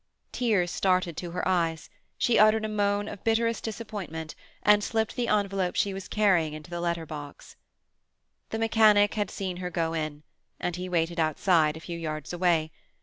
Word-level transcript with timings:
Tears 0.31 0.71
started 0.71 1.15
to 1.17 1.29
her 1.29 1.47
eyes; 1.47 1.87
she 2.17 2.39
uttered 2.39 2.65
a 2.65 2.67
moan 2.67 3.07
of 3.07 3.23
bitterest 3.23 3.63
disappointment, 3.63 4.33
and 4.63 4.83
slipped 4.83 5.15
the 5.15 5.27
envelope 5.27 5.75
she 5.75 5.93
was 5.93 6.07
carrying 6.07 6.53
into 6.53 6.71
the 6.71 6.81
letter 6.81 7.05
box. 7.05 7.55
The 8.49 8.57
mechanic 8.57 9.13
had 9.13 9.29
seen 9.29 9.57
her 9.57 9.69
go 9.69 9.93
in, 9.93 10.23
and 10.59 10.75
he 10.75 10.89
waited 10.89 11.19
outside, 11.19 11.77
a 11.77 11.81
few 11.81 11.99
yards 11.99 12.33
away. 12.33 12.71